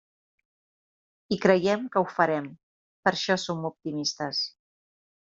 I 1.35 1.37
creiem 1.43 1.83
que 1.95 2.01
ho 2.05 2.07
farem, 2.13 2.47
per 3.07 3.13
això 3.13 3.35
som 3.43 3.67
optimistes. 3.71 4.41